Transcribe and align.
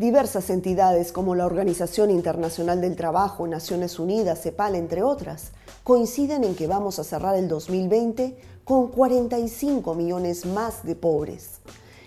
Diversas 0.00 0.48
entidades 0.48 1.12
como 1.12 1.34
la 1.34 1.44
Organización 1.44 2.10
Internacional 2.10 2.80
del 2.80 2.96
Trabajo, 2.96 3.46
Naciones 3.46 3.98
Unidas, 3.98 4.40
CEPAL, 4.40 4.74
entre 4.74 5.02
otras, 5.02 5.50
coinciden 5.84 6.42
en 6.42 6.54
que 6.54 6.66
vamos 6.66 6.98
a 6.98 7.04
cerrar 7.04 7.36
el 7.36 7.48
2020 7.48 8.34
con 8.64 8.88
45 8.88 9.94
millones 9.94 10.46
más 10.46 10.86
de 10.86 10.96
pobres, 10.96 11.60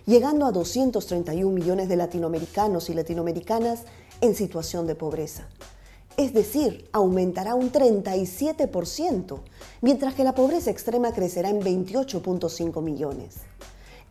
llegando 0.07 0.47
a 0.47 0.51
231 0.51 1.51
millones 1.51 1.87
de 1.87 1.95
latinoamericanos 1.95 2.89
y 2.89 2.95
latinoamericanas 2.95 3.83
en 4.21 4.33
situación 4.33 4.87
de 4.87 4.95
pobreza. 4.95 5.47
Es 6.17 6.33
decir, 6.33 6.89
aumentará 6.93 7.53
un 7.53 7.71
37%, 7.71 9.37
mientras 9.81 10.15
que 10.15 10.23
la 10.23 10.33
pobreza 10.33 10.71
extrema 10.71 11.13
crecerá 11.13 11.51
en 11.51 11.61
28.5 11.61 12.81
millones. 12.81 13.35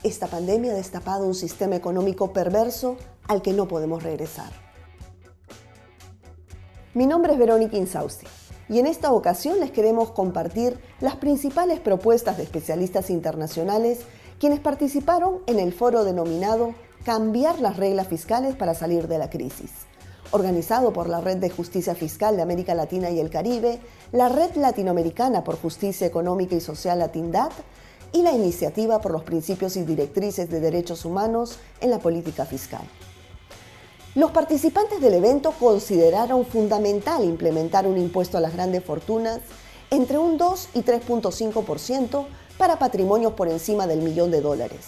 Esta 0.05 0.29
pandemia 0.29 0.71
ha 0.71 0.77
destapado 0.77 1.27
un 1.27 1.35
sistema 1.35 1.75
económico 1.75 2.33
perverso 2.33 2.97
al 3.29 3.43
que 3.43 3.53
no 3.53 3.69
podemos 3.69 4.03
regresar. 4.03 4.53
Mi 6.95 7.07
nombre 7.07 7.33
es 7.33 7.39
Verónica 7.39 7.77
Insausti 7.77 8.27
y 8.69 8.79
en 8.79 8.87
esta 8.87 9.13
ocasión 9.13 9.61
les 9.61 9.71
queremos 9.71 10.11
compartir 10.11 10.79
las 11.01 11.17
principales 11.17 11.81
propuestas 11.81 12.37
de 12.37 12.43
especialistas 12.43 13.11
internacionales 13.11 14.01
quienes 14.39 14.61
participaron 14.61 15.39
en 15.47 15.59
el 15.59 15.73
foro 15.73 16.05
denominado 16.05 16.75
Cambiar 17.05 17.59
las 17.59 17.79
reglas 17.79 18.07
fiscales 18.07 18.55
para 18.55 18.75
salir 18.75 19.09
de 19.09 19.19
la 19.19 19.29
crisis, 19.29 19.73
organizado 20.31 20.93
por 20.93 21.09
la 21.09 21.21
Red 21.21 21.39
de 21.39 21.51
Justicia 21.51 21.97
Fiscal 21.97 22.37
de 22.37 22.43
América 22.43 22.77
Latina 22.77 23.11
y 23.11 23.19
el 23.19 23.29
Caribe, 23.29 23.81
la 24.13 24.29
Red 24.29 24.55
Latinoamericana 24.55 25.43
por 25.43 25.61
Justicia 25.61 26.07
Económica 26.07 26.55
y 26.55 26.61
Social 26.61 27.01
Latindad 27.01 27.51
y 28.13 28.23
la 28.23 28.31
Iniciativa 28.31 29.01
por 29.01 29.11
los 29.11 29.25
Principios 29.25 29.77
y 29.77 29.83
Directrices 29.83 30.49
de 30.49 30.61
Derechos 30.61 31.05
Humanos 31.05 31.59
en 31.81 31.91
la 31.91 31.99
Política 31.99 32.45
Fiscal. 32.45 32.87
Los 34.15 34.31
participantes 34.31 35.01
del 35.01 35.15
evento 35.15 35.55
consideraron 35.59 36.45
fundamental 36.45 37.25
implementar 37.25 37.87
un 37.87 37.97
impuesto 37.97 38.37
a 38.37 38.43
las 38.43 38.53
grandes 38.53 38.85
fortunas 38.85 39.41
entre 39.91 40.19
un 40.19 40.37
2 40.37 40.69
y 40.75 40.83
3.5% 40.83 42.27
para 42.59 42.79
patrimonios 42.79 43.33
por 43.33 43.49
encima 43.49 43.87
del 43.87 44.03
millón 44.03 44.31
de 44.31 44.43
dólares. 44.43 44.81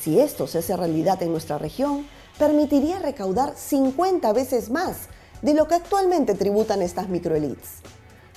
Si 0.00 0.20
esto 0.20 0.46
se 0.46 0.58
hace 0.58 0.76
realidad 0.76 1.20
en 1.24 1.32
nuestra 1.32 1.58
región, 1.58 2.06
permitiría 2.38 3.00
recaudar 3.00 3.54
50 3.56 4.32
veces 4.32 4.70
más 4.70 5.08
de 5.42 5.54
lo 5.54 5.66
que 5.66 5.74
actualmente 5.74 6.34
tributan 6.34 6.82
estas 6.82 7.08
microelites. 7.08 7.80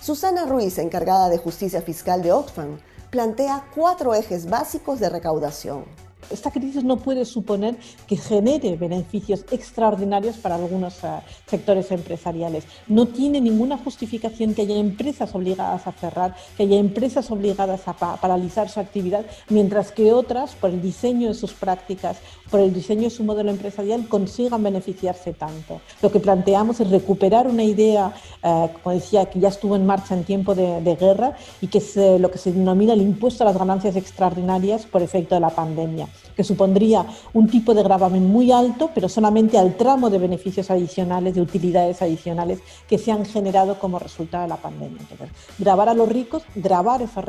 Susana 0.02 0.46
Ruiz, 0.46 0.80
encargada 0.80 1.30
de 1.30 1.38
justicia 1.38 1.84
fiscal 1.84 2.24
de 2.24 2.32
Oxfam, 2.32 2.80
plantea 3.12 3.68
cuatro 3.76 4.16
ejes 4.16 4.50
básicos 4.50 5.00
de 5.00 5.10
recaudación. 5.10 6.09
Esta 6.32 6.52
crisis 6.52 6.84
no 6.84 6.98
puede 6.98 7.26
suponer 7.26 7.76
que 8.08 8.16
genere 8.16 8.78
beneficios 8.78 9.46
extraordinarios 9.52 10.38
para 10.38 10.56
algunos 10.56 11.04
eh, 11.04 11.08
sectores 11.48 11.92
empresariales. 11.92 12.66
No 12.88 13.08
tiene 13.08 13.42
ninguna 13.42 13.78
justificación 13.78 14.54
que 14.54 14.62
haya 14.62 14.76
empresas 14.76 15.34
obligadas 15.34 15.88
a 15.88 15.92
cerrar, 15.92 16.36
que 16.56 16.64
haya 16.64 16.78
empresas 16.78 17.32
obligadas 17.32 17.88
a 17.88 17.94
paralizar 17.94 18.70
su 18.70 18.80
actividad, 18.80 19.26
mientras 19.50 19.92
que 19.92 20.12
otras, 20.12 20.54
por 20.54 20.70
el 20.70 20.82
diseño 20.82 21.30
de 21.30 21.34
sus 21.34 21.54
prácticas, 21.54 22.18
por 22.52 22.60
el 22.60 22.74
diseño 22.74 23.04
de 23.04 23.10
su 23.10 23.24
modelo 23.24 23.50
empresarial, 23.50 24.08
consigan 24.08 24.62
beneficiarse 24.62 25.34
tanto. 25.34 25.82
Lo 26.02 26.12
que 26.12 26.20
planteamos 26.20 26.80
es 26.80 26.90
recuperar 26.90 27.48
una 27.48 27.64
idea, 27.64 28.14
eh, 28.44 28.70
como 28.84 28.94
decía, 28.94 29.26
que 29.26 29.40
ya 29.40 29.50
estuvo 29.50 29.76
en 29.76 29.86
marcha 29.86 30.14
en 30.14 30.24
tiempo 30.24 30.54
de, 30.54 30.80
guerra 31.00 31.36
y 31.62 31.68
que 31.68 31.78
es 31.78 31.96
lo 31.96 32.30
que 32.30 32.38
se 32.38 32.52
denomina 32.52 32.94
el 32.94 33.02
impuesto 33.02 33.44
a 33.44 33.48
las 33.48 33.58
ganancias 33.58 33.96
extraordinarias 33.96 34.86
por 34.86 35.02
efecto 35.02 35.36
de 35.36 35.42
la 35.42 35.50
pandemia 35.50 36.08
que 36.36 36.44
supondría 36.46 37.06
un 37.34 37.50
tipo 37.50 37.74
de 37.74 37.84
gravamen 37.84 38.26
muy 38.26 38.50
alto, 38.52 38.92
pero 38.96 39.10
solamente 39.10 39.58
al 39.58 39.76
tramo 39.76 40.10
de 40.10 40.20
beneficios 40.20 40.72
adicionales, 40.72 41.36
de 41.36 41.42
utilidades 41.42 42.02
adicionales 42.02 42.60
que 42.88 42.98
se 42.98 43.12
han 43.12 43.26
generado 43.26 43.78
como 43.78 44.00
resultado 44.00 44.44
de 44.44 44.50
la 44.50 44.56
pandemia. 44.56 45.02
Entonces, 45.02 45.30
grabar 45.58 45.90
a 45.90 45.94
los 45.94 46.08
ricos, 46.08 46.44
grabar 46.56 47.02
esas 47.02 47.26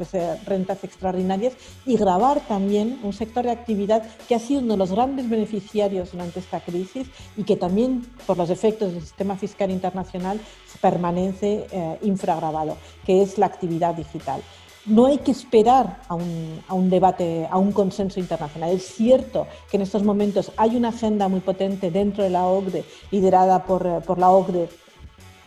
rentas 0.46 0.84
extraordinarias 0.84 1.54
y 1.84 1.96
grabar 1.96 2.40
también 2.46 3.00
un 3.02 3.12
sector 3.12 3.44
de 3.44 3.50
actividad 3.50 4.04
que 4.28 4.36
ha 4.36 4.38
sido 4.38 4.60
uno 4.60 4.74
de 4.74 4.78
los 4.78 4.92
grandes 4.92 5.28
beneficiarios 5.28 6.12
durante 6.12 6.38
esta 6.38 6.60
crisis 6.60 7.08
y 7.36 7.42
que 7.42 7.56
también, 7.56 8.06
por 8.26 8.38
los 8.38 8.48
efectos 8.48 8.92
del 8.92 9.02
sistema 9.02 9.36
fiscal 9.36 9.72
internacional, 9.72 10.40
permanece 10.80 11.66
eh, 11.72 11.98
infragravado, 12.02 12.76
que 13.04 13.22
es 13.22 13.38
la 13.38 13.46
actividad 13.46 13.94
digital 13.94 14.40
no 14.86 15.06
hay 15.06 15.18
que 15.18 15.30
esperar 15.30 16.00
a 16.08 16.14
un, 16.14 16.90
debate, 16.90 17.46
a 17.50 17.58
un 17.58 17.72
consenso 17.72 18.18
internacional. 18.18 18.70
Es 18.70 18.86
cierto 18.94 19.46
que 19.70 19.76
en 19.76 19.82
estos 19.82 20.02
momentos 20.02 20.52
hay 20.56 20.76
una 20.76 20.88
agenda 20.88 21.28
muy 21.28 21.40
potente 21.40 21.90
dentro 21.90 22.24
de 22.24 22.30
la 22.30 22.46
OCDE, 22.46 22.84
liderada 23.10 23.64
por, 23.64 24.02
por 24.02 24.18
la 24.18 24.30
OCDE, 24.30 24.68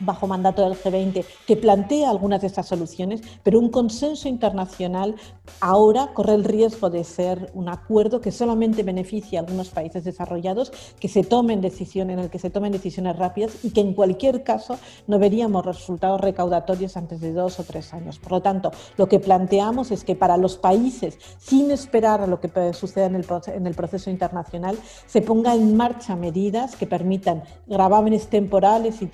bajo 0.06 0.28
mandato 0.28 0.64
del 0.64 0.78
G20 0.78 1.26
que 1.46 1.58
plantea 1.58 2.10
algunas 2.10 2.42
de 2.42 2.48
estas 2.48 2.68
soluciones, 2.68 3.22
pero 3.44 3.60
un 3.60 3.70
consenso 3.70 4.28
internacional 4.28 5.16
ahora 5.60 6.14
corre 6.14 6.36
el 6.36 6.44
riesgo 6.44 6.90
de 6.90 7.04
ser 7.04 7.52
un 7.54 7.70
acuerdo 7.70 8.22
que 8.22 8.32
solamente 8.32 8.84
beneficia 8.84 9.40
a 9.40 9.44
algunos 9.44 9.70
países 9.70 10.04
desarrollados, 10.04 10.72
que 11.00 11.08
se 11.08 11.24
tomen 11.24 11.62
decisiones, 11.62 12.18
en 12.18 12.24
el 12.24 12.30
que 12.30 12.40
se 12.40 12.50
tomen 12.50 12.72
decisiones 12.72 13.16
rápidas 13.18 13.64
y 13.64 13.72
que 13.72 13.82
en 13.82 13.94
cualquier 13.94 14.44
caso 14.44 14.78
no 15.08 15.20
veríamos 15.20 15.66
resultados 15.66 16.22
recaudatorios 16.22 16.98
antes 16.98 17.22
de 17.22 17.34
dos 17.34 17.60
o 17.60 17.64
tres 17.64 17.94
años. 17.94 18.20
Por 18.20 18.34
lo 18.34 18.42
tanto, 18.42 18.72
lo 18.98 19.08
que 19.08 19.20
planteamos 19.20 19.92
es 19.92 20.04
que 20.04 20.16
para 20.16 20.38
los 20.38 20.58
países, 20.58 21.18
sin 21.38 21.72
esperar 21.72 22.22
a 22.22 22.28
lo 22.28 22.40
que 22.40 22.74
suceda 22.74 23.06
en 23.06 23.16
el, 23.16 23.26
en 23.48 23.68
el 23.68 23.76
proceso 23.76 24.10
internacional, 24.10 24.78
se 25.06 25.22
pongan 25.22 25.60
en 25.60 25.76
marcha 25.76 26.16
medidas 26.16 26.76
que 26.76 26.88
permitan 26.88 27.44
gravámenes 27.68 28.28
temporales 28.28 29.02
y, 29.02 29.10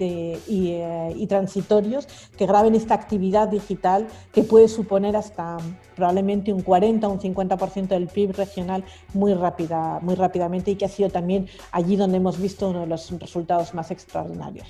y 0.47 0.78
y 1.16 1.28
transitorios 1.28 2.07
que 2.38 2.45
graben 2.45 2.75
esta 2.75 2.94
actividad 2.94 3.47
digital 3.47 4.07
que 4.31 4.44
puede 4.44 4.67
suponer 4.67 5.16
hasta 5.16 5.57
probablemente 5.95 6.53
un 6.53 6.62
40 6.62 7.07
o 7.07 7.12
un 7.12 7.19
50% 7.19 7.88
del 7.88 8.07
PIB 8.07 8.35
regional 8.35 8.84
muy, 9.13 9.34
rápida, 9.34 10.00
muy 10.01 10.16
rápidamente 10.16 10.72
y 10.72 10.75
que 10.75 10.85
ha 10.85 10.89
sido 10.89 11.09
también 11.09 11.47
allí 11.72 11.95
donde 11.95 12.18
hemos 12.18 12.39
visto 12.39 12.69
uno 12.69 12.81
de 12.81 12.88
los 12.88 13.12
resultados 13.19 13.73
más 13.73 13.91
extraordinarios. 13.91 14.68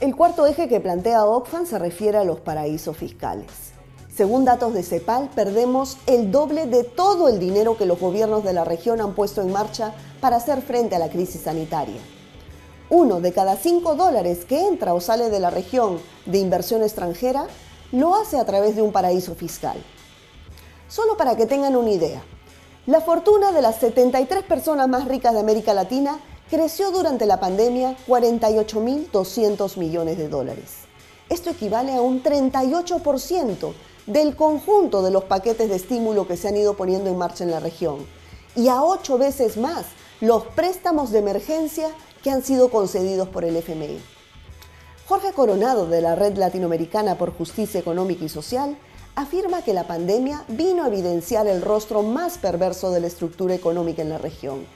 El 0.00 0.14
cuarto 0.14 0.46
eje 0.46 0.68
que 0.68 0.80
plantea 0.80 1.24
Oxfam 1.24 1.66
se 1.66 1.78
refiere 1.78 2.18
a 2.18 2.24
los 2.24 2.40
paraísos 2.40 2.96
fiscales. 2.96 3.72
Según 4.14 4.44
datos 4.44 4.74
de 4.74 4.82
CEPAL, 4.82 5.30
perdemos 5.34 5.96
el 6.06 6.30
doble 6.30 6.66
de 6.66 6.84
todo 6.84 7.28
el 7.28 7.38
dinero 7.38 7.76
que 7.76 7.86
los 7.86 8.00
gobiernos 8.00 8.44
de 8.44 8.52
la 8.52 8.64
región 8.64 9.00
han 9.00 9.14
puesto 9.14 9.42
en 9.42 9.52
marcha 9.52 9.94
para 10.20 10.36
hacer 10.36 10.60
frente 10.62 10.96
a 10.96 10.98
la 10.98 11.08
crisis 11.08 11.42
sanitaria 11.42 12.00
uno 12.90 13.20
de 13.20 13.32
cada 13.32 13.56
cinco 13.56 13.94
dólares 13.94 14.44
que 14.44 14.66
entra 14.66 14.94
o 14.94 15.00
sale 15.00 15.30
de 15.30 15.40
la 15.40 15.50
región 15.50 16.00
de 16.26 16.38
inversión 16.38 16.82
extranjera 16.82 17.46
lo 17.92 18.14
hace 18.14 18.38
a 18.38 18.44
través 18.44 18.76
de 18.76 18.82
un 18.82 18.92
paraíso 18.92 19.34
fiscal. 19.34 19.82
Solo 20.88 21.16
para 21.16 21.36
que 21.36 21.46
tengan 21.46 21.76
una 21.76 21.90
idea, 21.90 22.22
la 22.86 23.00
fortuna 23.00 23.52
de 23.52 23.60
las 23.60 23.76
73 23.76 24.44
personas 24.44 24.88
más 24.88 25.06
ricas 25.06 25.34
de 25.34 25.40
América 25.40 25.74
Latina 25.74 26.18
creció 26.50 26.90
durante 26.90 27.26
la 27.26 27.40
pandemia 27.40 27.96
48.200 28.06 29.76
millones 29.76 30.16
de 30.16 30.28
dólares. 30.28 30.88
Esto 31.28 31.50
equivale 31.50 31.94
a 31.94 32.00
un 32.00 32.22
38% 32.22 33.74
del 34.06 34.34
conjunto 34.34 35.02
de 35.02 35.10
los 35.10 35.24
paquetes 35.24 35.68
de 35.68 35.76
estímulo 35.76 36.26
que 36.26 36.38
se 36.38 36.48
han 36.48 36.56
ido 36.56 36.74
poniendo 36.74 37.10
en 37.10 37.18
marcha 37.18 37.44
en 37.44 37.50
la 37.50 37.60
región 37.60 38.06
y 38.56 38.68
a 38.68 38.82
ocho 38.82 39.18
veces 39.18 39.58
más 39.58 39.84
los 40.20 40.44
préstamos 40.44 41.10
de 41.10 41.18
emergencia 41.18 41.90
que 42.28 42.34
han 42.34 42.44
sido 42.44 42.68
concedidos 42.68 43.26
por 43.30 43.42
el 43.42 43.56
FMI. 43.56 43.98
Jorge 45.06 45.32
Coronado, 45.32 45.86
de 45.86 46.02
la 46.02 46.14
Red 46.14 46.36
Latinoamericana 46.36 47.16
por 47.16 47.32
Justicia 47.32 47.80
Económica 47.80 48.22
y 48.22 48.28
Social, 48.28 48.76
afirma 49.14 49.62
que 49.62 49.72
la 49.72 49.86
pandemia 49.86 50.44
vino 50.48 50.84
a 50.84 50.88
evidenciar 50.88 51.46
el 51.46 51.62
rostro 51.62 52.02
más 52.02 52.36
perverso 52.36 52.90
de 52.90 53.00
la 53.00 53.06
estructura 53.06 53.54
económica 53.54 54.02
en 54.02 54.10
la 54.10 54.18
región 54.18 54.66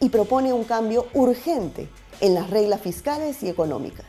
y 0.00 0.10
propone 0.10 0.52
un 0.52 0.64
cambio 0.64 1.06
urgente 1.14 1.88
en 2.20 2.34
las 2.34 2.50
reglas 2.50 2.82
fiscales 2.82 3.42
y 3.42 3.48
económicas. 3.48 4.04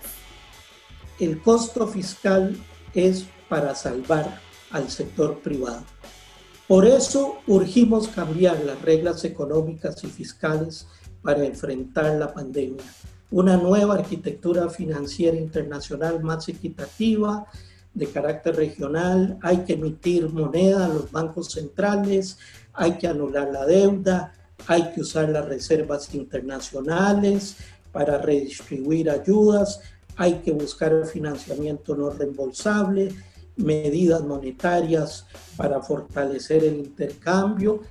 El 1.21 1.41
costo 1.41 1.87
fiscal 1.87 2.61
es 2.93 3.23
para 3.47 3.75
salvar 3.75 4.41
al 4.71 4.89
sector 4.89 5.39
privado. 5.39 5.85
Por 6.67 6.85
eso 6.85 7.37
urgimos 7.47 8.09
cambiar 8.09 8.59
las 8.59 8.81
reglas 8.81 9.23
económicas 9.23 10.03
y 10.03 10.07
fiscales 10.07 10.87
para 11.23 11.45
enfrentar 11.45 12.13
la 12.15 12.31
pandemia. 12.31 12.83
Una 13.31 13.57
nueva 13.57 13.95
arquitectura 13.95 14.69
financiera 14.69 15.37
internacional 15.37 16.21
más 16.21 16.47
equitativa, 16.49 17.47
de 17.93 18.07
carácter 18.07 18.55
regional, 18.55 19.37
hay 19.41 19.59
que 19.59 19.73
emitir 19.73 20.29
moneda 20.29 20.85
a 20.85 20.89
los 20.89 21.11
bancos 21.11 21.51
centrales, 21.51 22.37
hay 22.73 22.97
que 22.97 23.07
anular 23.07 23.51
la 23.51 23.65
deuda, 23.65 24.33
hay 24.67 24.91
que 24.93 25.01
usar 25.01 25.29
las 25.29 25.45
reservas 25.45 26.13
internacionales 26.13 27.57
para 27.91 28.17
redistribuir 28.17 29.09
ayudas, 29.09 29.81
hay 30.15 30.35
que 30.39 30.51
buscar 30.51 31.05
financiamiento 31.05 31.95
no 31.95 32.09
reembolsable, 32.09 33.13
medidas 33.55 34.23
monetarias 34.23 35.27
para 35.55 35.81
fortalecer 35.81 36.63
el 36.63 36.77
intercambio, 36.77 37.81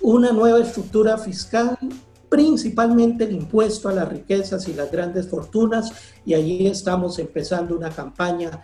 una 0.00 0.32
nueva 0.32 0.60
estructura 0.60 1.16
fiscal 1.16 1.78
principalmente 2.34 3.22
el 3.22 3.32
impuesto 3.32 3.88
a 3.88 3.92
las 3.92 4.08
riquezas 4.08 4.66
y 4.66 4.74
las 4.74 4.90
grandes 4.90 5.28
fortunas, 5.28 5.92
y 6.26 6.34
allí 6.34 6.66
estamos 6.66 7.20
empezando 7.20 7.76
una 7.76 7.90
campaña 7.90 8.60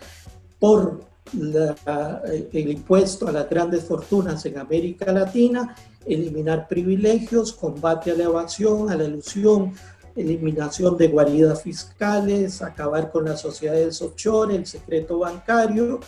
por 0.59 1.05
el 1.33 2.69
impuesto 2.69 3.29
a 3.29 3.33
las 3.33 3.49
grandes 3.49 3.85
fortunas 3.85 4.45
en 4.45 4.59
América 4.59 5.13
Latina, 5.13 5.77
eliminar 6.05 6.67
privilegios, 6.67 7.53
combate 7.53 8.11
a 8.11 8.15
la 8.15 8.25
evasión, 8.25 8.91
a 8.91 8.97
la 8.97 9.05
ilusión, 9.05 9.73
eliminación 10.17 10.97
de 10.97 11.07
guaridas 11.07 11.63
fiscales, 11.63 12.63
acabar 12.63 13.13
con 13.13 13.27
las 13.27 13.41
sociedades 13.41 14.03
offshore, 14.03 14.57
el 14.57 14.67
secreto 14.67 15.21
bancario 15.21 16.01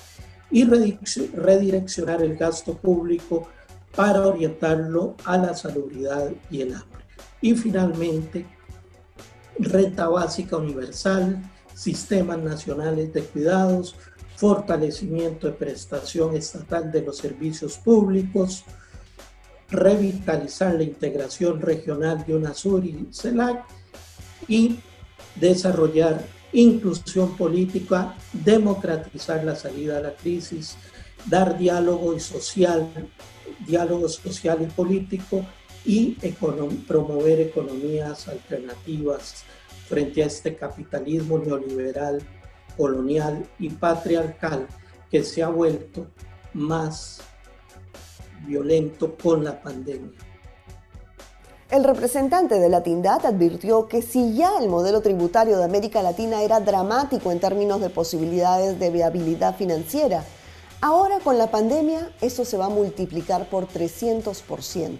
y 0.50 0.64
redireccionar 0.64 2.22
el 2.22 2.36
gasto 2.36 2.74
público 2.74 3.46
para 3.94 4.26
orientarlo 4.26 5.14
a 5.24 5.38
la 5.38 5.54
salubridad 5.54 6.28
y 6.50 6.62
el 6.62 6.74
hambre. 6.74 6.91
Y 7.42 7.54
finalmente, 7.54 8.46
renta 9.58 10.08
básica 10.08 10.56
universal, 10.56 11.42
sistemas 11.74 12.38
nacionales 12.38 13.12
de 13.12 13.22
cuidados, 13.22 13.96
fortalecimiento 14.36 15.48
de 15.48 15.52
prestación 15.52 16.36
estatal 16.36 16.90
de 16.90 17.02
los 17.02 17.18
servicios 17.18 17.76
públicos, 17.78 18.64
revitalizar 19.70 20.74
la 20.74 20.82
integración 20.82 21.60
regional 21.60 22.24
de 22.26 22.36
UNASUR 22.36 22.84
y 22.84 23.08
CELAC 23.12 23.64
y 24.48 24.78
desarrollar 25.36 26.24
inclusión 26.52 27.36
política, 27.36 28.14
democratizar 28.32 29.42
la 29.44 29.56
salida 29.56 29.98
a 29.98 30.02
la 30.02 30.14
crisis, 30.14 30.76
dar 31.26 31.56
diálogo 31.56 32.18
social, 32.18 32.88
diálogo 33.66 34.08
social 34.08 34.58
y 34.62 34.66
político 34.66 35.46
y 35.84 36.16
promover 36.86 37.40
economías 37.40 38.28
alternativas 38.28 39.44
frente 39.88 40.22
a 40.22 40.26
este 40.26 40.56
capitalismo 40.56 41.38
neoliberal, 41.38 42.22
colonial 42.76 43.44
y 43.58 43.70
patriarcal 43.70 44.66
que 45.10 45.22
se 45.22 45.42
ha 45.42 45.48
vuelto 45.48 46.06
más 46.54 47.20
violento 48.46 49.16
con 49.16 49.44
la 49.44 49.60
pandemia. 49.60 50.18
El 51.70 51.84
representante 51.84 52.58
de 52.58 52.68
la 52.68 52.82
Tindad 52.82 53.24
advirtió 53.24 53.88
que 53.88 54.02
si 54.02 54.34
ya 54.34 54.58
el 54.60 54.68
modelo 54.68 55.00
tributario 55.00 55.56
de 55.56 55.64
América 55.64 56.02
Latina 56.02 56.42
era 56.42 56.60
dramático 56.60 57.32
en 57.32 57.40
términos 57.40 57.80
de 57.80 57.88
posibilidades 57.88 58.78
de 58.78 58.90
viabilidad 58.90 59.56
financiera, 59.56 60.22
ahora 60.82 61.20
con 61.20 61.38
la 61.38 61.50
pandemia 61.50 62.12
eso 62.20 62.44
se 62.44 62.58
va 62.58 62.66
a 62.66 62.68
multiplicar 62.68 63.48
por 63.48 63.68
300%. 63.68 64.98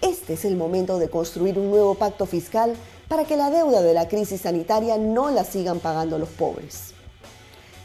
Este 0.00 0.34
es 0.34 0.44
el 0.44 0.56
momento 0.56 0.98
de 0.98 1.08
construir 1.08 1.58
un 1.58 1.70
nuevo 1.70 1.94
pacto 1.94 2.26
fiscal 2.26 2.74
para 3.08 3.24
que 3.24 3.36
la 3.36 3.50
deuda 3.50 3.82
de 3.82 3.94
la 3.94 4.08
crisis 4.08 4.42
sanitaria 4.42 4.98
no 4.98 5.30
la 5.30 5.44
sigan 5.44 5.80
pagando 5.80 6.18
los 6.18 6.28
pobres. 6.28 6.92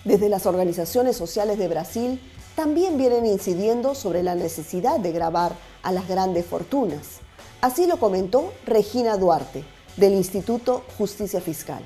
Desde 0.03 0.29
las 0.29 0.45
organizaciones 0.45 1.15
sociales 1.15 1.57
de 1.57 1.67
Brasil 1.67 2.19
también 2.55 2.97
vienen 2.97 3.25
incidiendo 3.25 3.95
sobre 3.95 4.23
la 4.23 4.35
necesidad 4.35 4.99
de 4.99 5.11
grabar 5.11 5.55
a 5.83 5.91
las 5.91 6.07
grandes 6.07 6.45
fortunas 6.45 7.21
Así 7.61 7.85
lo 7.85 7.97
comentó 7.97 8.53
Regina 8.65 9.17
Duarte, 9.17 9.63
del 9.95 10.13
Instituto 10.13 10.83
Justicia 10.97 11.39
Fiscal. 11.39 11.83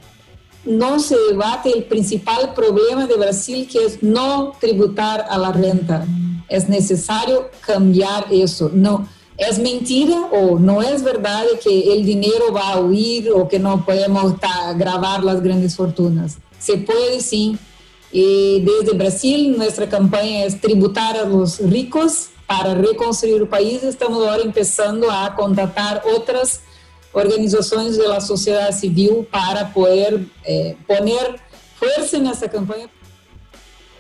No 0.64 1.00
se 1.00 1.18
debate 1.30 1.70
el 1.70 1.84
principal 1.84 2.54
problema 2.54 3.06
de 3.06 3.18
Brasil, 3.18 3.68
que 3.70 3.86
es 3.86 4.02
no 4.02 4.54
tributar 4.62 5.26
a 5.30 5.38
la 5.38 5.52
renta. 5.52 6.06
Es 6.48 6.70
necesario 6.70 7.52
cambiar 7.60 8.28
eso. 8.32 8.72
No, 8.74 9.06
es 9.38 9.60
mentira 9.60 10.30
o 10.32 10.60
no 10.60 10.82
es 10.82 11.04
verdad 11.04 11.44
que 11.64 11.94
el 11.94 12.06
dinero 12.06 12.54
va 12.54 12.74
a 12.74 12.80
huir 12.80 13.32
o 13.32 13.48
que 13.48 13.60
no 13.60 13.86
podemos 13.86 14.36
grabar 14.78 15.24
las 15.24 15.42
grandes 15.42 15.76
fortunas. 15.76 16.38
Se 16.60 16.78
puede 16.78 17.20
sí. 17.20 17.58
Y 18.12 18.62
desde 18.62 18.98
Brasil 18.98 19.58
nuestra 19.58 19.90
campaña 19.90 20.46
es 20.46 20.62
tributar 20.62 21.18
a 21.18 21.26
los 21.26 21.60
ricos 21.60 22.30
para 22.48 22.76
reconstruir 22.76 23.38
el 23.38 23.48
país, 23.48 23.84
estamos 23.84 24.26
ahora 24.26 24.44
empezando 24.44 25.10
a 25.10 25.36
contratar 25.36 26.04
otras 26.16 26.62
organizaciones 27.12 27.98
de 27.98 28.08
la 28.08 28.22
sociedad 28.22 28.72
civil 28.72 29.28
para 29.32 29.74
poder 29.74 30.28
eh, 30.44 30.78
poner 30.86 31.40
fuerza 31.80 32.18
en 32.18 32.28
esta 32.28 32.50
campaña. 32.50 32.90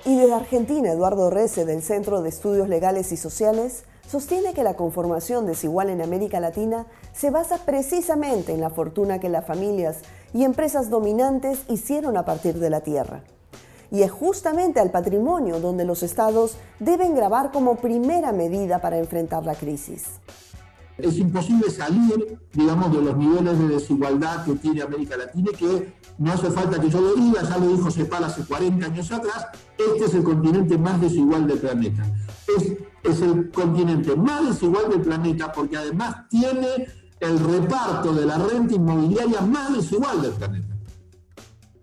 Y 0.06 0.16
desde 0.16 0.34
Argentina, 0.34 0.92
Eduardo 0.92 1.32
Rece, 1.32 1.66
del 1.66 1.82
Centro 1.82 2.22
de 2.22 2.30
Estudios 2.30 2.70
Legales 2.70 3.12
y 3.12 3.18
Sociales, 3.18 3.86
sostiene 4.08 4.54
que 4.54 4.64
la 4.64 4.76
conformación 4.76 5.46
desigual 5.46 5.90
en 5.90 6.02
América 6.02 6.40
Latina 6.40 6.86
se 7.14 7.32
basa 7.32 7.58
precisamente 7.66 8.54
en 8.54 8.62
la 8.62 8.70
fortuna 8.70 9.20
que 9.20 9.30
las 9.30 9.46
familias 9.46 10.00
y 10.34 10.44
empresas 10.44 10.90
dominantes 10.90 11.60
hicieron 11.70 12.18
a 12.18 12.26
partir 12.26 12.60
de 12.60 12.70
la 12.70 12.82
tierra 12.82 13.24
y 13.92 14.02
es 14.02 14.12
justamente 14.12 14.80
al 14.80 14.92
patrimonio 14.92 15.60
donde 15.60 15.86
los 15.86 16.04
estados 16.04 16.58
deben 16.80 17.16
grabar 17.16 17.52
como 17.52 17.78
primera 17.78 18.32
medida 18.32 18.80
para 18.82 18.98
enfrentar 18.98 19.46
la 19.46 19.56
crisis. 19.56 20.20
Es 20.98 21.18
imposible 21.18 21.70
salir, 21.70 22.40
digamos, 22.54 22.92
de 22.94 23.02
los 23.02 23.18
niveles 23.18 23.60
de 23.60 23.68
desigualdad 23.68 24.46
que 24.46 24.56
tiene 24.56 24.82
América 24.82 25.18
Latina 25.18 25.50
y 25.52 25.56
que 25.56 25.94
no 26.18 26.32
hace 26.32 26.50
falta 26.50 26.80
que 26.80 26.90
yo 26.90 27.02
lo 27.02 27.16
diga, 27.16 27.42
ya 27.44 27.58
lo 27.58 27.68
dijo 27.68 27.92
Cepal 27.92 28.24
hace 28.24 28.46
40 28.46 28.86
años 28.86 29.12
atrás, 29.12 29.48
este 29.78 30.06
es 30.06 30.14
el 30.14 30.24
continente 30.24 30.78
más 30.78 31.02
desigual 31.02 31.48
del 31.48 31.60
planeta. 31.60 32.04
Es, 32.48 33.22
el 33.22 33.52
continente 33.52 34.16
más 34.16 34.48
desigual 34.48 34.90
del 34.90 35.02
planeta 35.02 35.52
porque 35.52 35.78
además 35.78 36.28
tiene 36.28 36.88
el 37.20 37.40
reparto 37.40 38.14
de 38.14 38.26
la 38.26 38.38
renta 38.40 38.74
inmobiliaria 38.74 39.42
más 39.42 39.74
desigual 39.74 40.22
del 40.24 40.32
planeta 40.32 40.76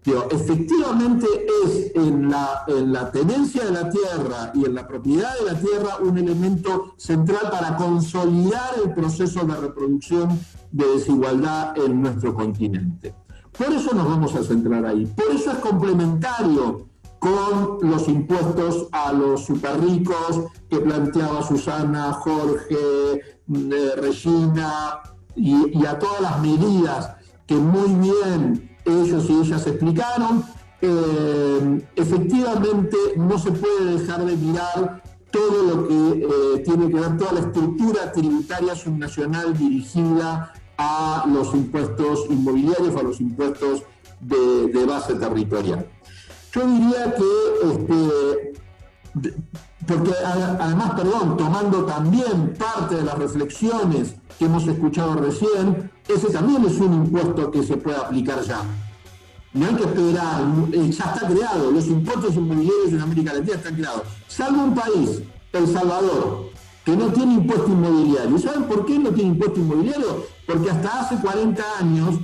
efectivamente 0.05 1.27
es 1.65 1.93
en 1.95 2.29
la, 2.29 2.65
en 2.67 2.93
la 2.93 3.11
tenencia 3.11 3.65
de 3.65 3.71
la 3.71 3.89
tierra 3.89 4.51
y 4.55 4.65
en 4.65 4.75
la 4.75 4.87
propiedad 4.87 5.39
de 5.39 5.53
la 5.53 5.59
tierra 5.59 5.99
un 6.01 6.19
elemento 6.19 6.95
central 6.97 7.51
para 7.51 7.77
consolidar 7.77 8.75
el 8.85 8.93
proceso 8.93 9.45
de 9.45 9.55
reproducción 9.55 10.41
de 10.73 10.87
desigualdad 10.87 11.79
en 11.79 12.03
nuestro 12.03 12.35
continente. 12.35 13.15
Por 13.57 13.73
eso 13.73 13.95
nos 13.95 14.09
vamos 14.09 14.35
a 14.35 14.43
centrar 14.43 14.85
ahí. 14.87 15.07
Por 15.07 15.31
eso 15.31 15.53
es 15.53 15.59
complementario 15.59 16.89
con 17.23 17.79
los 17.89 18.09
impuestos 18.09 18.89
a 18.91 19.13
los 19.13 19.45
superricos 19.45 20.47
que 20.69 20.81
planteaba 20.81 21.41
Susana, 21.47 22.13
Jorge, 22.15 22.75
eh, 22.75 23.93
Regina 23.97 25.01
y, 25.37 25.87
a 25.87 26.01
todas 26.01 26.21
las 26.21 26.43
medidas 26.43 27.15
que 27.47 27.55
muy 27.55 27.95
bien 27.95 28.77
ellos 28.85 29.31
y 29.31 29.35
ellas 29.35 29.65
explicaron. 29.69 30.45
Eh, 30.81 31.87
efectivamente, 31.95 32.97
no 33.17 33.39
se 33.39 33.53
puede 33.53 33.99
dejar 33.99 34.25
de 34.25 34.37
mirar 34.37 35.01
todo 35.31 35.63
lo 35.63 35.87
que 35.87 36.27
eh, 36.29 36.63
tiene 36.65 36.89
que 36.89 36.99
ver, 36.99 37.17
toda 37.19 37.35
la 37.35 37.41
estructura 37.41 38.11
tributaria 38.11 38.75
subnacional 38.75 39.57
dirigida 39.57 40.53
a 40.77 41.25
los 41.33 41.55
impuestos 41.55 42.27
inmobiliarios, 42.29 42.97
a 42.97 43.03
los 43.05 43.21
impuestos 43.21 43.85
de, 44.23 44.85
base 44.87 45.15
territorial. 45.15 45.87
Yo 46.55 46.67
diría 46.67 47.15
que, 47.15 47.73
este, 47.73 48.53
porque 49.87 50.13
además, 50.61 50.93
perdón, 50.95 51.37
tomando 51.37 51.85
también 51.85 52.55
parte 52.59 52.97
de 52.97 53.03
las 53.05 53.19
reflexiones 53.19 54.17
que 54.39 54.45
hemos 54.45 54.67
escuchado 54.67 55.15
recién, 55.15 55.91
ese 56.07 56.31
también 56.31 56.65
es 56.65 56.79
un 56.79 56.93
impuesto 56.93 57.51
que 57.51 57.63
se 57.63 57.77
puede 57.79 57.97
aplicar 57.97 58.43
ya. 58.43 58.63
No 59.55 59.67
hay 59.67 59.75
que 59.75 59.85
esperar, 59.85 60.43
eh, 60.73 60.91
ya 60.91 61.05
está 61.05 61.27
creado, 61.27 61.71
los 61.71 61.87
impuestos 61.87 62.35
inmobiliarios 62.35 62.93
en 62.93 63.01
América 63.01 63.33
Latina 63.33 63.57
están 63.57 63.75
creados. 63.75 64.03
Salvo 64.29 64.65
un 64.65 64.75
país, 64.75 65.23
El 65.53 65.67
Salvador, 65.67 66.51
que 66.85 66.97
no 66.97 67.07
tiene 67.13 67.35
impuesto 67.35 67.69
inmobiliario. 67.69 68.39
¿Saben 68.39 68.65
por 68.65 68.85
qué 68.85 68.99
no 68.99 69.11
tiene 69.11 69.31
impuesto 69.31 69.59
inmobiliario? 69.59 70.27
Porque 70.47 70.71
hasta 70.71 71.01
hace 71.01 71.17
40 71.17 71.63
años 71.79 72.17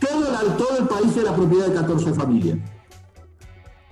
todo, 0.00 0.26
todo 0.56 0.78
el 0.78 0.88
país 0.88 1.16
era 1.16 1.34
propiedad 1.34 1.66
de 1.66 1.74
14 1.74 2.14
familias. 2.14 2.58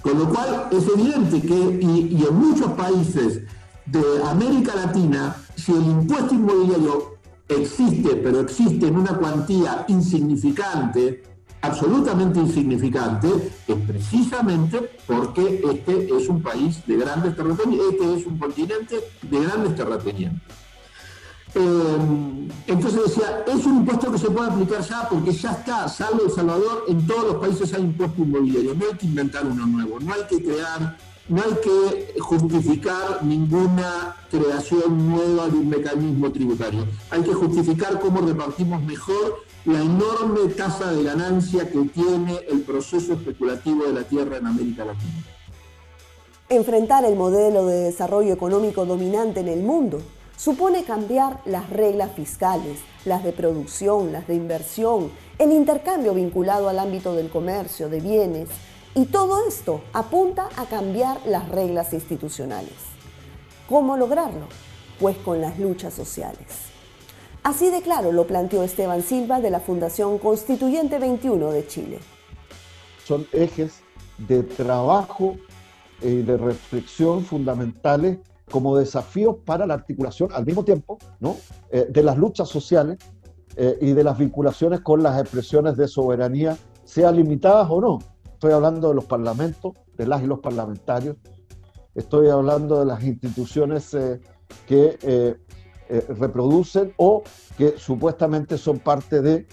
Con 0.07 0.21
lo 0.21 0.29
cual 0.29 0.69
es 0.71 0.87
evidente 0.87 1.41
que, 1.41 1.79
y 1.83 2.25
en 2.29 2.35
muchos 2.37 2.71
países 2.75 3.43
de 3.87 4.23
América 4.25 4.73
Latina, 4.77 5.35
si 5.57 5.73
el 5.73 5.85
impuesto 5.85 6.33
inmobiliario 6.33 7.17
existe, 7.49 8.15
pero 8.15 8.39
existe 8.39 8.87
en 8.87 8.99
una 8.99 9.15
cuantía 9.15 9.85
insignificante, 9.89 11.25
absolutamente 11.61 12.39
insignificante, 12.39 13.51
es 13.67 13.77
precisamente 13.85 14.93
porque 15.09 15.61
este 15.73 16.17
es 16.17 16.29
un 16.29 16.41
país 16.41 16.87
de 16.87 16.99
grandes 16.99 17.35
terratenientes, 17.35 17.91
este 17.91 18.15
es 18.15 18.27
un 18.27 18.39
continente 18.39 19.01
de 19.23 19.41
grandes 19.41 19.75
terratenientes. 19.75 20.66
Eh, 21.59 22.49
entonces 22.67 23.01
decía, 23.07 23.45
es 23.47 23.65
un 23.65 23.79
impuesto 23.79 24.13
que 24.13 24.19
se 24.19 24.31
puede 24.31 24.51
aplicar 24.51 24.83
ya 24.83 25.09
porque 25.09 25.33
ya 25.33 25.53
está, 25.53 25.89
salvo 25.89 26.25
El 26.27 26.31
Salvador, 26.31 26.85
en 26.87 27.07
todos 27.07 27.25
los 27.25 27.37
países 27.37 27.73
hay 27.73 27.83
impuesto 27.83 28.21
inmobiliario, 28.21 28.75
no 28.75 28.85
hay 28.91 28.99
que 28.99 29.07
inventar 29.07 29.47
uno 29.47 29.67
nuevo, 29.67 29.99
no 29.99 30.13
hay 30.13 30.23
que 30.29 30.43
crear 30.43 30.99
no 31.29 31.43
hay 31.43 31.55
que 31.55 32.21
justificar 32.21 33.25
ninguna 33.25 34.15
creación 34.31 35.11
nueva 35.11 35.49
de 35.49 35.57
un 35.57 35.69
mecanismo 35.69 36.31
tributario. 36.31 36.87
Hay 37.11 37.23
que 37.23 37.35
justificar 37.35 37.99
cómo 37.99 38.21
repartimos 38.21 38.81
mejor 38.85 39.43
la 39.65 39.81
enorme 39.81 40.49
tasa 40.57 40.93
de 40.93 41.03
ganancia 41.03 41.69
que 41.69 41.81
tiene 41.87 42.39
el 42.49 42.61
proceso 42.61 43.15
especulativo 43.15 43.87
de 43.87 43.93
la 43.93 44.05
tierra 44.05 44.37
en 44.37 44.47
América 44.47 44.85
Latina. 44.85 45.25
Enfrentar 46.49 47.05
el 47.05 47.17
modelo 47.17 47.67
de 47.67 47.77
desarrollo 47.77 48.33
económico 48.33 48.87
dominante 48.87 49.41
en 49.41 49.49
el 49.49 49.65
mundo 49.65 50.01
supone 50.37 50.85
cambiar 50.85 51.41
las 51.45 51.71
reglas 51.71 52.13
fiscales, 52.13 52.79
las 53.05 53.25
de 53.25 53.33
producción, 53.33 54.13
las 54.13 54.27
de 54.27 54.35
inversión, 54.35 55.11
el 55.39 55.53
intercambio 55.53 56.15
vinculado 56.15 56.69
al 56.69 56.79
ámbito 56.79 57.15
del 57.15 57.31
comercio, 57.31 57.89
de 57.89 58.01
bienes, 58.01 58.49
y 58.95 59.07
todo 59.07 59.47
esto 59.47 59.83
apunta 59.93 60.49
a 60.57 60.67
cambiar 60.67 61.19
las 61.27 61.49
reglas 61.49 61.93
institucionales. 61.93 62.73
¿Cómo 63.69 63.97
lograrlo? 63.97 64.47
Pues 64.99 65.17
con 65.19 65.41
las 65.41 65.59
luchas 65.59 65.93
sociales. 65.93 66.47
Así 67.43 67.71
de 67.71 67.83
claro 67.83 68.11
lo 68.13 68.27
planteó 68.27 68.63
Esteban 68.63 69.03
Silva 69.03 69.41
de 69.41 69.51
la 69.51 69.61
Fundación 69.61 70.19
Constituyente 70.19 70.99
21 70.99 71.51
de 71.51 71.67
Chile. 71.67 71.99
Son 73.05 73.27
ejes 73.33 73.83
de 74.19 74.43
trabajo 74.43 75.37
y 76.03 76.23
de 76.23 76.37
reflexión 76.37 77.25
fundamentales 77.25 78.19
como 78.51 78.77
desafíos 78.77 79.37
para 79.45 79.67
la 79.67 79.75
articulación 79.75 80.31
al 80.33 80.47
mismo 80.47 80.65
tiempo 80.65 80.99
¿no? 81.21 81.37
Eh, 81.71 81.87
de 81.91 82.03
las 82.03 82.17
luchas 82.17 82.49
sociales 82.49 82.99
eh, 83.57 83.77
y 83.81 83.93
de 83.93 84.05
las 84.05 84.19
vinculaciones 84.19 84.81
con 84.81 85.03
las 85.03 85.21
expresiones 85.21 85.77
de 85.77 85.89
soberanía, 85.89 86.57
sean 86.85 87.17
limitadas 87.17 87.67
o 87.71 87.81
no. 87.81 87.99
Estoy 88.25 88.53
hablando 88.53 88.89
de 88.89 88.95
los 88.95 89.07
parlamentos, 89.07 89.73
de 89.97 90.07
las 90.07 90.23
y 90.23 90.27
los 90.27 90.41
parlamentarios, 90.41 91.17
estoy 91.95 92.29
hablando 92.29 92.79
de 92.79 92.87
las 92.87 93.03
instituciones 93.03 93.95
eh, 93.95 94.21
que 94.67 95.39
reproducen 96.19 96.93
o 96.99 97.23
que 97.57 97.79
supuestamente 97.79 98.59
son 98.59 98.79
parte 98.79 99.23
de 99.23 99.47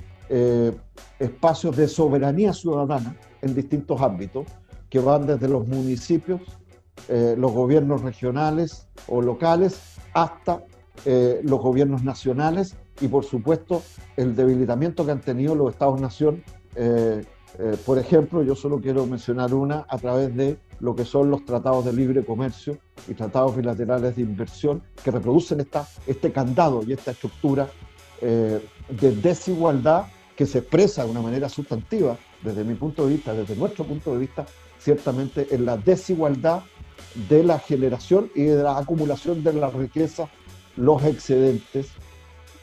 espacios 1.20 1.78
de 1.78 1.88
soberanía 1.88 2.54
ciudadana 2.54 3.16
en 3.42 3.56
distintos 3.56 4.02
ámbitos, 4.02 4.46
que 4.90 5.00
van 5.00 5.26
desde 5.26 5.48
los 5.48 5.68
municipios 5.68 6.42
eh, 7.10 7.36
los 7.38 7.52
gobiernos 7.52 8.02
regionales 8.02 8.88
o 9.08 9.22
locales 9.22 9.98
hasta 10.14 10.64
eh, 11.06 11.42
los 11.44 11.60
gobiernos 11.60 12.04
nacionales 12.04 12.76
y 13.02 13.08
por 13.08 13.26
supuesto 13.26 13.82
el 14.16 14.36
debilitamiento 14.36 15.06
que 15.06 15.12
han 15.12 15.22
tenido 15.22 15.54
los 15.56 15.74
estados-nación. 15.74 16.44
Eh, 16.76 17.24
por 17.86 18.00
ejemplo, 18.00 18.42
yo 18.42 18.56
solo 18.56 18.80
quiero 18.80 19.06
mencionar 19.06 19.54
una 19.54 19.86
a 19.88 19.98
través 19.98 20.36
de 20.36 20.58
lo 20.80 20.96
que 20.96 21.06
son 21.06 21.30
los 21.30 21.46
tratados 21.46 21.86
de 21.86 21.94
libre 21.94 22.24
comercio 22.26 22.78
y 23.08 23.14
tratados 23.14 23.56
bilaterales 23.56 24.16
de 24.16 24.22
inversión 24.24 24.82
que 25.04 25.12
reproducen 25.12 25.60
esta, 25.60 25.88
este 26.08 26.32
candado 26.32 26.82
y 26.84 26.94
esta 26.94 27.12
estructura 27.12 27.70
de 28.22 29.12
desigualdad 29.22 30.06
que 30.36 30.46
se 30.46 30.60
expresa 30.60 31.04
de 31.04 31.12
una 31.12 31.22
manera 31.22 31.50
sustantiva 31.50 32.18
desde 32.42 32.64
mi 32.64 32.76
punto 32.76 33.06
de 33.06 33.16
vista, 33.16 33.34
desde 33.34 33.56
nuestro 33.56 33.86
punto 33.86 34.14
de 34.14 34.20
vista, 34.20 34.46
ciertamente 34.80 35.48
en 35.52 35.66
la 35.66 35.78
desigualdad 35.78 36.64
de 37.30 37.44
la 37.44 37.60
generación 37.60 38.32
y 38.36 38.44
de 38.44 38.64
la 38.64 38.78
acumulación 38.78 39.44
de 39.44 39.54
la 39.54 39.70
riqueza, 39.70 40.30
los 40.76 41.04
excedentes, 41.04 41.88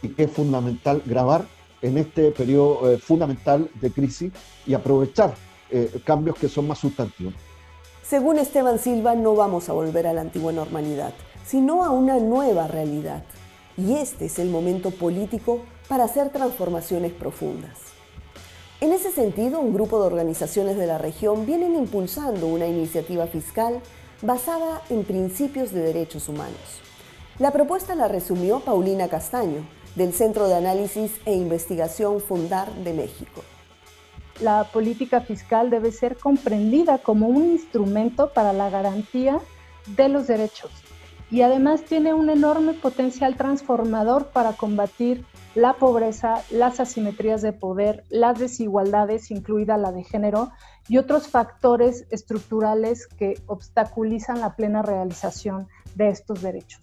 y 0.02 0.08
que 0.08 0.24
es 0.24 0.30
fundamental 0.30 1.02
grabar 1.04 1.44
en 1.82 1.98
este 1.98 2.30
periodo 2.30 2.90
eh, 2.90 2.98
fundamental 2.98 3.70
de 3.80 3.90
crisis 3.90 4.32
y 4.66 4.74
aprovechar 4.74 5.34
eh, 5.70 6.00
cambios 6.04 6.36
que 6.36 6.48
son 6.48 6.66
más 6.66 6.78
sustantivos. 6.78 7.34
Según 8.02 8.38
Esteban 8.38 8.78
Silva, 8.78 9.14
no 9.14 9.34
vamos 9.34 9.68
a 9.68 9.72
volver 9.72 10.06
a 10.06 10.12
la 10.12 10.22
antigua 10.22 10.52
normalidad, 10.52 11.14
sino 11.46 11.84
a 11.84 11.90
una 11.90 12.18
nueva 12.18 12.66
realidad. 12.66 13.24
Y 13.76 13.94
este 13.94 14.26
es 14.26 14.38
el 14.38 14.50
momento 14.50 14.90
político 14.90 15.60
para 15.88 16.04
hacer 16.04 16.30
transformaciones 16.30 17.12
profundas. 17.12 17.78
En 18.80 18.92
ese 18.92 19.12
sentido, 19.12 19.60
un 19.60 19.74
grupo 19.74 20.00
de 20.00 20.06
organizaciones 20.06 20.76
de 20.76 20.86
la 20.86 20.98
región 20.98 21.46
vienen 21.46 21.76
impulsando 21.76 22.46
una 22.46 22.66
iniciativa 22.66 23.26
fiscal 23.26 23.80
basada 24.22 24.82
en 24.90 25.04
principios 25.04 25.72
de 25.72 25.80
derechos 25.80 26.28
humanos. 26.28 26.80
La 27.38 27.52
propuesta 27.52 27.94
la 27.94 28.08
resumió 28.08 28.60
Paulina 28.60 29.08
Castaño, 29.08 29.66
del 29.94 30.12
Centro 30.12 30.46
de 30.46 30.54
Análisis 30.54 31.12
e 31.24 31.34
Investigación 31.34 32.20
Fundar 32.20 32.72
de 32.74 32.92
México. 32.92 33.42
La 34.40 34.64
política 34.64 35.20
fiscal 35.20 35.70
debe 35.70 35.92
ser 35.92 36.16
comprendida 36.16 36.98
como 36.98 37.28
un 37.28 37.52
instrumento 37.52 38.32
para 38.32 38.52
la 38.52 38.70
garantía 38.70 39.40
de 39.86 40.08
los 40.08 40.26
derechos 40.26 40.70
y 41.30 41.42
además 41.42 41.82
tiene 41.84 42.14
un 42.14 42.30
enorme 42.30 42.74
potencial 42.74 43.36
transformador 43.36 44.28
para 44.28 44.52
combatir 44.52 45.24
la 45.54 45.74
pobreza, 45.74 46.42
las 46.50 46.80
asimetrías 46.80 47.42
de 47.42 47.52
poder, 47.52 48.04
las 48.08 48.38
desigualdades, 48.38 49.30
incluida 49.30 49.76
la 49.76 49.92
de 49.92 50.04
género, 50.04 50.50
y 50.88 50.98
otros 50.98 51.28
factores 51.28 52.06
estructurales 52.10 53.06
que 53.06 53.34
obstaculizan 53.46 54.40
la 54.40 54.56
plena 54.56 54.82
realización 54.82 55.68
de 55.94 56.08
estos 56.08 56.42
derechos. 56.42 56.80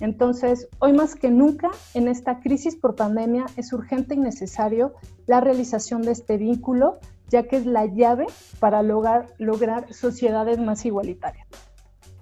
Entonces, 0.00 0.68
hoy 0.78 0.92
más 0.92 1.14
que 1.14 1.30
nunca, 1.30 1.70
en 1.94 2.08
esta 2.08 2.40
crisis 2.40 2.76
por 2.76 2.96
pandemia, 2.96 3.46
es 3.56 3.72
urgente 3.72 4.14
y 4.14 4.18
necesario 4.18 4.94
la 5.26 5.40
realización 5.40 6.02
de 6.02 6.12
este 6.12 6.38
vínculo, 6.38 6.98
ya 7.28 7.44
que 7.44 7.56
es 7.56 7.66
la 7.66 7.86
llave 7.86 8.26
para 8.58 8.82
lograr, 8.82 9.92
sociedades 9.92 10.58
más 10.58 10.84
igualitarias. 10.84 11.46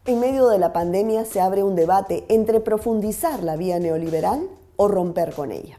En 0.06 0.20
medio 0.20 0.48
de 0.48 0.58
la 0.58 0.72
pandemia 0.72 1.24
se 1.24 1.40
abre 1.40 1.62
un 1.62 1.74
debate 1.74 2.24
entre 2.28 2.60
profundizar 2.60 3.42
la 3.42 3.56
vía 3.56 3.78
neoliberal 3.78 4.48
o 4.80 4.88
romper 4.88 5.34
con 5.34 5.52
ella. 5.52 5.76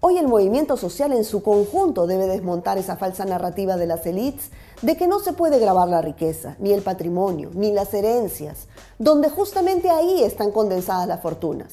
Hoy 0.00 0.18
el 0.18 0.26
movimiento 0.26 0.76
social 0.76 1.12
en 1.12 1.24
su 1.24 1.44
conjunto 1.44 2.08
debe 2.08 2.26
desmontar 2.26 2.76
esa 2.76 2.96
falsa 2.96 3.24
narrativa 3.24 3.76
de 3.76 3.86
las 3.86 4.04
élites 4.04 4.50
de 4.82 4.96
que 4.96 5.06
no 5.06 5.20
se 5.20 5.32
puede 5.32 5.60
grabar 5.60 5.86
la 5.86 6.02
riqueza, 6.02 6.56
ni 6.58 6.72
el 6.72 6.82
patrimonio, 6.82 7.50
ni 7.54 7.70
las 7.70 7.94
herencias, 7.94 8.66
donde 8.98 9.30
justamente 9.30 9.90
ahí 9.90 10.24
están 10.24 10.50
condensadas 10.50 11.06
las 11.06 11.22
fortunas. 11.22 11.72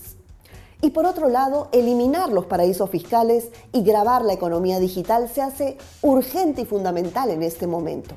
Y 0.79 0.91
por 0.91 1.07
otro 1.07 1.27
lado, 1.27 1.69
eliminar 1.71 2.29
los 2.29 2.45
paraísos 2.45 2.87
fiscales 2.91 3.49
y 3.71 3.81
grabar 3.81 4.23
la 4.23 4.33
economía 4.33 4.77
digital 4.77 5.29
se 5.33 5.41
hace 5.41 5.77
urgente 6.03 6.61
y 6.61 6.65
fundamental 6.65 7.31
en 7.31 7.41
este 7.41 7.65
momento. 7.65 8.13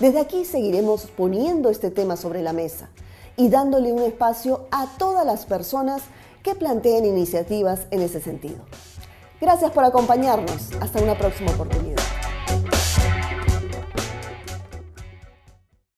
Desde 0.00 0.18
aquí 0.18 0.44
seguiremos 0.44 1.06
poniendo 1.16 1.70
este 1.70 1.92
tema 1.92 2.16
sobre 2.16 2.42
la 2.42 2.52
mesa 2.52 2.90
y 3.36 3.50
dándole 3.50 3.92
un 3.92 4.02
espacio 4.02 4.66
a 4.72 4.88
todas 4.98 5.24
las 5.24 5.46
personas 5.46 6.02
que 6.46 6.54
planteen 6.54 7.04
iniciativas 7.04 7.88
en 7.90 8.02
ese 8.02 8.20
sentido. 8.20 8.64
Gracias 9.40 9.72
por 9.72 9.82
acompañarnos. 9.82 10.70
Hasta 10.80 11.02
una 11.02 11.18
próxima 11.18 11.50
oportunidad. 11.50 11.98